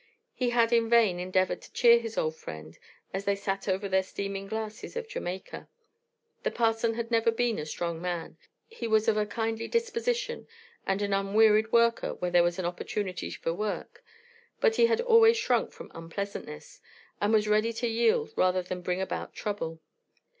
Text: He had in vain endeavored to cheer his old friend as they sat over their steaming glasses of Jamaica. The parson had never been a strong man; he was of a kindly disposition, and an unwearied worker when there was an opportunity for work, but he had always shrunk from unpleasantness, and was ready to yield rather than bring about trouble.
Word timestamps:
He 0.33 0.49
had 0.49 0.73
in 0.73 0.89
vain 0.89 1.19
endeavored 1.19 1.61
to 1.61 1.71
cheer 1.73 1.99
his 1.99 2.17
old 2.17 2.35
friend 2.35 2.75
as 3.13 3.25
they 3.25 3.35
sat 3.35 3.67
over 3.67 3.87
their 3.87 4.01
steaming 4.01 4.47
glasses 4.47 4.95
of 4.95 5.07
Jamaica. 5.07 5.69
The 6.41 6.49
parson 6.49 6.95
had 6.95 7.11
never 7.11 7.29
been 7.29 7.59
a 7.59 7.67
strong 7.67 8.01
man; 8.01 8.39
he 8.67 8.87
was 8.87 9.07
of 9.07 9.15
a 9.15 9.27
kindly 9.27 9.67
disposition, 9.67 10.47
and 10.87 11.03
an 11.03 11.13
unwearied 11.13 11.71
worker 11.71 12.15
when 12.15 12.31
there 12.31 12.41
was 12.41 12.57
an 12.57 12.65
opportunity 12.65 13.29
for 13.29 13.53
work, 13.53 14.03
but 14.59 14.77
he 14.77 14.87
had 14.87 15.01
always 15.01 15.37
shrunk 15.37 15.71
from 15.71 15.91
unpleasantness, 15.93 16.81
and 17.21 17.31
was 17.31 17.47
ready 17.47 17.71
to 17.73 17.87
yield 17.87 18.33
rather 18.35 18.63
than 18.63 18.81
bring 18.81 19.01
about 19.01 19.35
trouble. 19.35 19.81